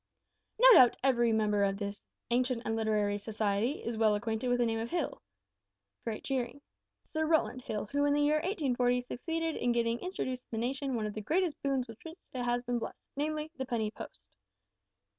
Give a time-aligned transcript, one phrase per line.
[0.59, 4.65] "No doubt every member of this ancient and literary Society is well acquainted with the
[4.65, 5.21] name of Hill
[6.03, 6.61] (great cheering)
[7.13, 10.95] Sir Rowland Hill, who in the year 1840 succeeded in getting introduced to the nation
[10.95, 14.21] one of the greatest boons with which it has been blessed namely, the Penny Post."